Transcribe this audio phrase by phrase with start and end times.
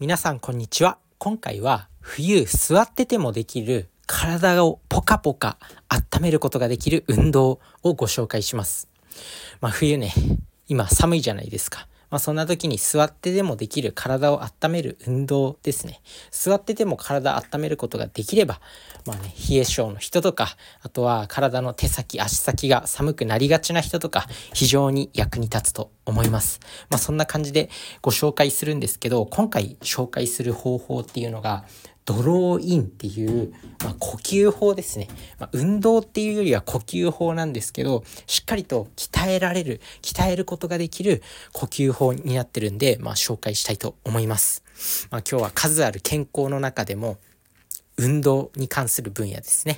[0.00, 0.98] 皆さんこんにちは。
[1.18, 8.86] 今回は冬座っててもできる体をポカポカ温めることができる運動をご紹介します。
[9.60, 10.12] まあ冬ね、
[10.68, 11.88] 今寒いじゃないですか。
[12.10, 16.00] まあ、そんな時に座ってでもできる体を温める運動ですね。
[16.30, 18.60] 座ってでも体温めることができれば、
[19.06, 26.60] まあね、冷え性の人とか、あとは体の手先、足先が寒くなりがちな人とか、非常に役に立つと思います。
[26.90, 27.70] まあ、そんな感じで
[28.00, 31.64] ご紹介するんですけど、今回紹介する方法っていうのが、
[32.08, 33.52] ドローインっていう、
[33.84, 35.08] まあ、呼吸法ですね。
[35.38, 44.64] まあ、運動っていうよりは呼吸法なんですけど、しっかりと鍛えられる、鍛えることができる呼吸法になってるんで、まあ、紹介したいと思います。
[45.10, 47.18] ま、今日は数ある健康の中でも、
[47.98, 49.76] 運動に関する分野ですね。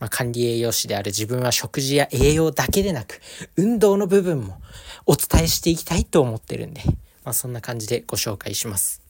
[0.00, 3.20] ま、管理栄養士である自分は食事や栄養だけでなく、
[3.54, 4.60] 運動の部分も
[5.06, 6.82] お伝えしていきたいと思ってるんで、
[7.22, 9.00] まあ、そんな感じでご紹介します。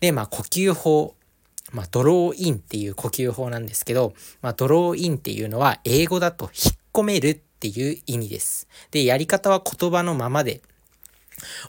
[0.00, 1.14] で、まあ、呼吸法
[1.72, 8.68] まあ、ドローインっていう呼吸法なんですけど、まあ、ドローインっていうのは英語だと引っ込めるっていう意味です。
[8.90, 10.62] で、やり方は言葉のままで、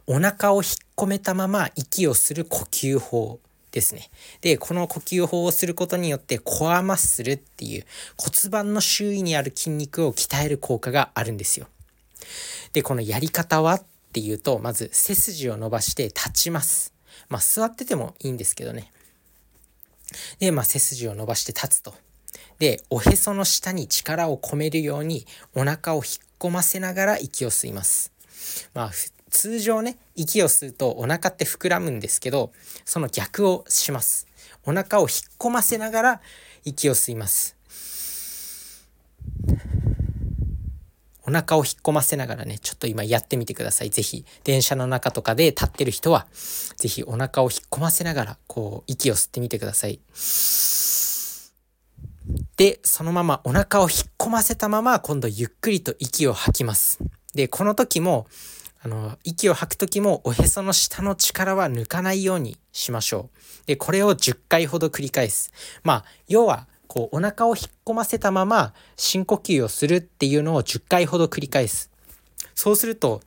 [0.07, 3.39] お腹を引っ込めたまま息をする呼吸法
[3.71, 4.09] ですね。
[4.41, 7.85] で、この呼吸法をすることによってコアマッスルっていう
[8.17, 11.67] 骨盤の周囲にある筋肉を鍛える効果があるんですよ。
[12.73, 16.93] で、このやり方はっていうと、まず背筋を伸ばして立ちます。
[17.29, 18.91] まあ座っててもいいんですけどね。
[20.39, 21.93] で、まあ、背筋を伸ばして立つと。
[22.59, 26.03] で、おへその下に力を込めるようにお腹を引っ
[26.39, 28.11] 込ませながら息を吸います。
[28.73, 28.91] まあ、
[29.29, 32.51] 通常ね、息を吸うとお腹って膨らむんですけど、
[32.85, 34.27] その逆をします。
[34.65, 36.21] お腹を引っ込ませながら
[36.65, 37.55] 息を吸います。
[41.29, 43.91] お腹を引っ込ませながらね、ちょっと今やってみてください。
[43.91, 46.25] ぜひ、電車の中とかで立ってる人は、
[46.75, 49.99] ぜひお腹を引っ込ませながら、こう、息を吸ってみてください。
[52.57, 56.99] で、そのままお腹を引っ込ませたまま、今度ゆっくりと息を吐きます。
[57.35, 58.25] で、この時も、
[58.81, 63.29] あの、息を吐く時もおへその下の力は抜かないようにしましょ
[63.63, 63.67] う。
[63.67, 65.51] で、これを10回ほど繰り返す。
[65.83, 71.91] まあ、要は、こうお腹を引っ込ませたまま深呼吸をするっていうのを10回ほど繰り返す。
[72.55, 73.21] そうすると、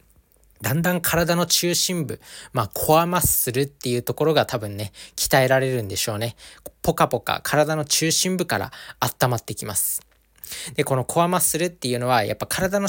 [0.60, 2.20] だんだん体の中心部、
[2.52, 6.34] まあ、コアマッスルっていうところが多分ね、鍛えられるんでしょうね。
[6.82, 10.02] ポカポカ体の中心部から温まってきます。
[10.74, 12.88] で、このコアマッスルっていうのは、やっぱ体の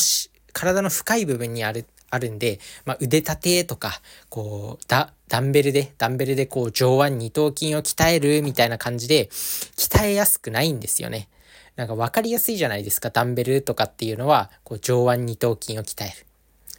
[0.54, 11.28] 体の深い部分にあるあるんで、まあ、腕立てとか、こう、ダ、ダンベルで、ダンベルでこう上腕二頭筋を鍛えるみたいな感じで、鍛えやすくないんですよね。
[11.76, 13.10] なんか分かりやすいじゃないですか。
[13.10, 16.26] ダンベルとかっていうのは、こう上腕二頭筋を鍛える。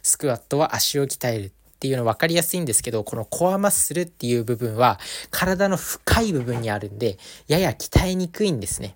[0.03, 4.99] スクワットは足を鍛えるっていうの分かりやすいんですけど、このコアマッスルっていう部分は
[5.31, 7.17] 体の深い部分にあるんで、
[7.47, 8.95] やや鍛えにくいんですね。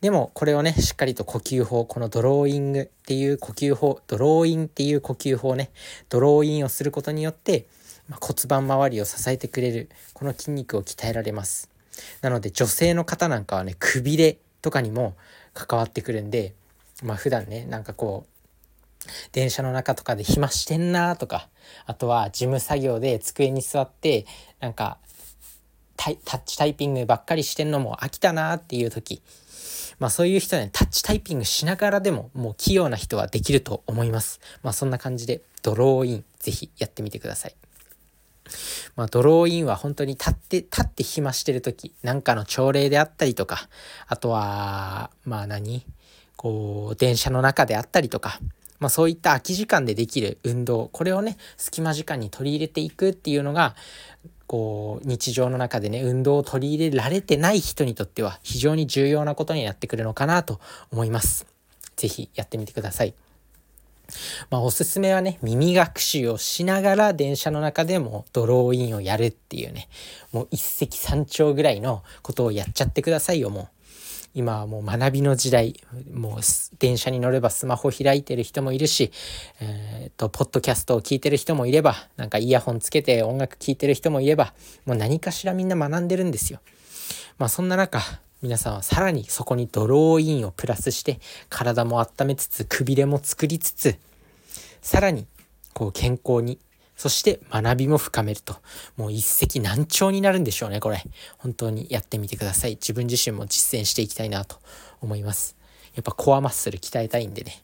[0.00, 5.70] でもこれをね、しっかりと呼吸法、このドローイングっていう呼吸法、ドローインっていう呼吸法ね、
[6.08, 7.66] ドローインをすることによって、
[8.08, 11.70] ま骨盤周りを支えてくれる、この筋肉を鍛えられます。
[12.20, 15.16] なので女性の方なんかはね、くびれとかにも
[15.54, 16.54] 関わってくるんで、
[17.02, 21.48] まあ普段ね、なんかこう、電車の中とかで暇してんなとか、
[21.86, 24.26] あとは事務作業で机に座って、
[24.60, 24.98] なんか
[25.96, 29.22] タッチタイピングばっかりしてんのも飽きたなっていう時、
[29.98, 34.40] まあそういう人はね、タッチタイピングしながらでももう器用な人はできると思います。
[34.62, 37.54] まあそんな感じでドローインぜひやってみてください。
[38.94, 43.68] まあドローインは本当に立って、立って暇してる時、なんかの朝礼であったりとか、
[44.06, 45.84] あとは、まあ何？
[46.36, 48.38] こう、電車の中であったりとか、
[48.78, 53.74] まあそういった空き時間でできる運動、これをね、隙間時間に取り入れていくっていうのが、
[54.46, 60.60] こう日常の中でね運動を取り入れられてない人にとっては非常に重要なことになってくるのかなと
[60.92, 61.46] 思います。
[61.96, 63.14] 是非やってみてください。
[64.50, 69.88] まあおすすめはね耳学習をしながら電車の中でもドローインをやるっていうね
[70.32, 73.75] もう一石三鳥ぐらいのことをやっちゃってくださいよもう。
[74.36, 75.80] 今はもう学びの時代、
[76.12, 76.40] もう
[76.78, 79.10] 電車に乗ればスマホ開いてる人もいるし、
[79.62, 84.52] えっ、と、ポッドキャストを聞いてる人もいれば、なんかイヤホンつけて音楽聴いてる人もいれば、
[84.84, 86.60] もう何かしらみんな学んでるんですよ。
[87.38, 88.02] まあそんな中、
[88.42, 91.18] 皆さんはさらにそこにドローインをプラスして、
[91.48, 93.96] 体も温めつつ、くびれも作りつつ、
[94.82, 95.26] さらに、
[95.72, 96.58] こう健康に
[96.96, 98.56] そして学びも深めると。
[98.96, 101.02] もう一石何鳥になるんでしょうね、これ。
[101.38, 102.72] 本当にやってみてください。
[102.72, 104.56] 自分自身も実践していきたいなと
[105.00, 105.56] 思います。
[105.94, 107.62] やっぱコアマッスル鍛えたいんでね。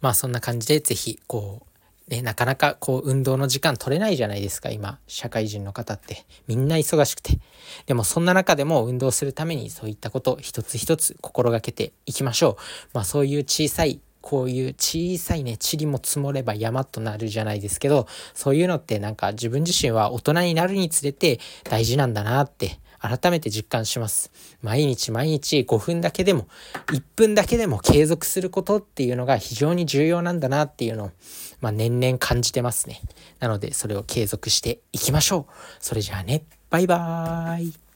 [0.00, 1.62] まあそんな感じでぜひ、こ
[2.08, 6.24] う、ね、なかなかこう運動の時間取れないじゃないですか、今、社会人の方って。
[6.46, 7.38] みんな忙しくて。
[7.86, 12.56] でもそんな中でも運動するためにそういったこと一つ一つ心がけていきましょう。
[12.92, 24.30] まあそういう小さいこういう小さいね、塵も積もれば山となるじゃないですけど、そういうのってなんか自分自身は大人になるにつれて大事なんだなって改めて実感します。
[24.62, 26.46] 毎日毎日5分だけでも、
[26.88, 31.10] 1分だけでも継続することっていうのが非常に重要なんだなっていうのを、
[31.60, 33.00] まあ、年々感じてますね。
[33.38, 35.52] なので、それを継続していきましょう。
[35.80, 37.89] それじゃあね、バイバーイ。